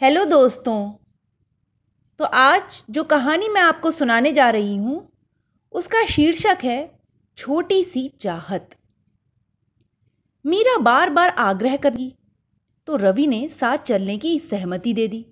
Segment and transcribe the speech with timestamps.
[0.00, 0.92] Hello दोस्तों।
[2.20, 4.96] तो आज जो कहानी मैं आपको सुनाने जा रही हूँ,
[5.72, 6.98] उसका शीर्षक है,
[7.38, 8.74] छोटी सी चाहत।
[10.44, 12.12] मीरा बार बार आग्रह करी
[12.88, 15.24] तो रवि ने साथ चलने की सहमति दे दी।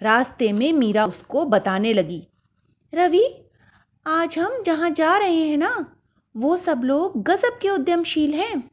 [0.00, 2.22] रास्ते में मीरा उसको बताने लगी,
[2.92, 3.24] रवि,
[4.06, 5.74] आज हम जहाँ जा रहे हैं ना,
[6.34, 8.70] वो सब लोग गजब के उद्यमशील हैं।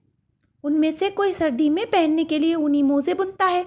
[0.64, 3.66] उनमें से कोई सर्दी में पहनने के लिए ऊनी मोजे बुनता है।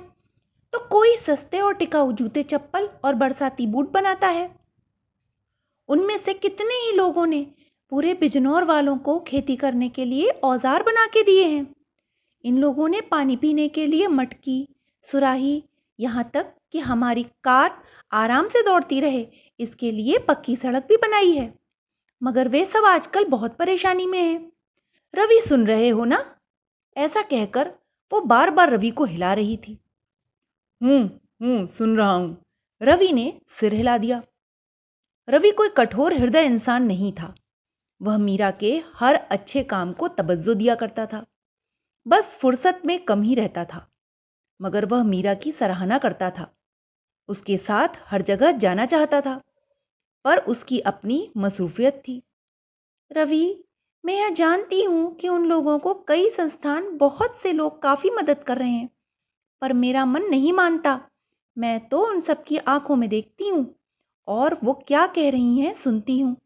[0.72, 4.50] तो कोई सस्ते और टिकाऊ जूते, चप्पल और बरसाती बूट बनाता है।
[5.88, 7.46] उनमें से कितने ही लोगों ने
[7.90, 11.74] पूरे बिजनौर वालों को खेती करने के लिए औज़ार बना के दिए हैं।
[12.44, 14.68] इन लोगों ने पानी पीने के लिए मटकी,
[15.02, 15.64] सुराही,
[16.00, 17.82] यहाँ तक कि हमारी कार
[18.12, 19.26] आराम से दौड़ती रहे।
[19.60, 21.52] इसके लिए पक्की सड़क भी बनाई है।
[22.22, 24.52] मगर वे सब आजकल बहुत परेशानी में हैं।
[25.14, 26.36] रवि सुन रहे हो ना?
[26.96, 27.72] ऐसा कहकर
[28.12, 29.78] वो बार बार रवि को हिला रही थी।
[30.82, 31.00] हूँ
[31.42, 32.36] हूँ, सुन रहा हूँ।
[32.80, 34.22] रवि ने सिर हिला दिया।
[35.28, 37.34] रवि कोई कठोर हृदय इंसान नहीं था।
[38.00, 41.24] वह मीरा के हर अच्छे काम को तवज्जो दिया करता था।
[42.06, 43.86] बस फुर्सत में कम ही रहता था,
[44.60, 46.50] मगर वह मीरा की सराहना करता था।
[47.28, 49.40] उसके साथ हर जगह जाना चाहता था,
[50.24, 52.22] पर उसकी अपनी मसरूफियत थी।
[53.10, 53.64] रवि,
[54.04, 58.42] मैं यह जानती हूँ कि उन लोगों को कई संस्थान बहुत से लोग काफ़ी मदद
[58.42, 58.88] कर रहे हैं।
[59.62, 61.00] पर मेरा मन नहीं मानता।
[61.56, 63.64] मैं तो उन सबकी आँखों में देखती हूँ
[64.28, 66.36] और वो क्या कह रही हैं सुनती हूँ।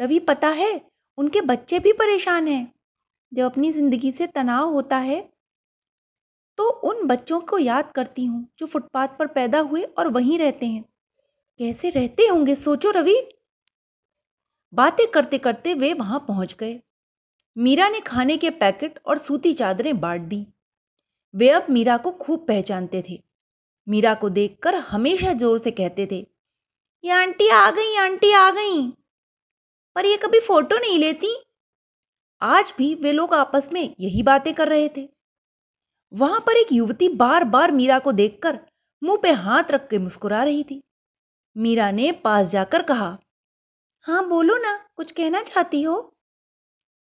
[0.00, 0.80] रवि, पता है,
[1.18, 2.72] उनके बच्चे भी परेशान हैं।
[3.32, 5.20] जब अपनी ज़िंदगी से तनाव होता है
[6.58, 10.66] तो उन बच्चों को याद करती हूँ जो फुटपाथ पर पैदा हुए और वहीं रहते
[10.66, 10.84] हैं।
[11.60, 13.16] कैसे रहते होंगे, सोचो रवि।
[14.72, 16.80] बातें करते करते वे वहाँ पहुँच गए।
[17.56, 20.46] मीरा ने खाने के पैकेट और सूती चादरें बांट दी।
[21.36, 23.22] वे अब मीरा को खूब पहचानते थे।
[23.86, 26.26] मीरा को देखकर हमेशा ज़ोर से कहते थे,
[27.04, 28.86] ये आंटी आ गई, आंटी आ गई।
[29.96, 31.34] पर ये कभी फ़ोटो नहीं लेती?
[32.42, 35.08] आज भी वे लोग आपस में यही बातें कर रहे थे।
[36.12, 38.58] वहाँ पर एक युवती बार बार मीरा को देखकर
[39.02, 40.82] मुँह पे हाथ रख के मुस्कुरा रही थी।
[41.56, 43.16] मीरा ने पास जाकर कहा,
[44.04, 45.96] हाँ, बोलो ना, कुछ कहना चाहती हो?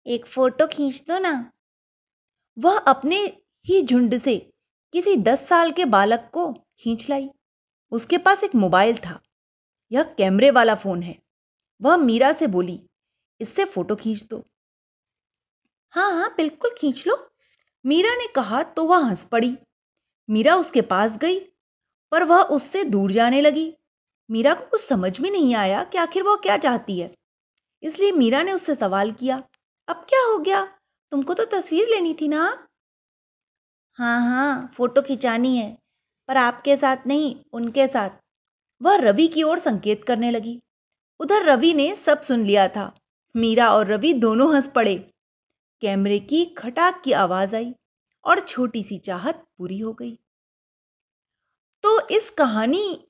[0.05, 1.51] एक फ़ोटो खींच दो ना।
[2.57, 3.25] वह अपने
[3.65, 4.37] ही झुंड से
[4.93, 7.29] किसी दस साल के बालक को खींच लाई।
[7.91, 9.19] उसके पास एक मोबाइल था।
[9.91, 11.17] यह कैमरे वाला फ़ोन है।
[11.81, 12.79] वह मीरा से बोली,
[13.41, 14.43] इससे फ़ोटो खींच दो।
[15.93, 17.17] हाँ हाँ, बिल्कुल खींच लो।
[17.85, 19.55] मीरा ने कहा तो वह हंस पड़ी।
[20.29, 21.39] मीरा उसके पास गई,
[22.11, 23.73] पर वह उससे दूर जाने लगी।
[24.29, 27.11] मीरा को कुछ समझ में नहीं आया कि आखिर वह क्या चाहती है।
[27.83, 29.43] इसलिए मीरा ने उससे सवाल किया,
[29.87, 30.65] अब क्या हो गया?
[31.11, 32.68] तुमको तो तस्वीर लेनी थी ना?
[33.99, 35.77] हाँ हाँ फ़ोटो खिंचानी है,
[36.27, 38.09] पर आपके साथ नहीं, उनके साथ।
[38.81, 40.61] वह रवि की ओर संकेत करने लगी।
[41.19, 42.95] उधर रवि ने सब सुन लिया था।
[43.35, 44.95] मीरा और रवि दोनों हंस पड़े।
[45.81, 47.75] कैमरे की खटाक की आवाज़ आई
[48.25, 50.19] और छोटी सी चाहत पूरी हो गई।
[51.83, 53.05] तो इस कहानी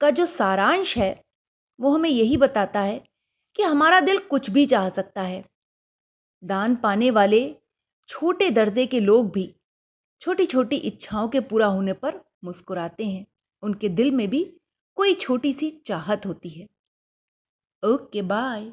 [0.00, 1.22] का जो सारांश है,
[1.80, 3.04] वो हमें यही बताता है
[3.56, 5.44] कि हमारा दिल कुछ भी चाह सकता है।
[6.44, 7.56] दान पाने वाले
[8.08, 9.52] छोटे दर्जे के लोग भी
[10.20, 13.26] छोटी छोटी इच्छाओं के पूरा होने पर मुस्कुराते हैं।
[13.62, 14.44] उनके दिल में भी
[14.96, 16.68] कोई छोटी सी चाहत होती है।
[17.82, 18.72] Okay, bye.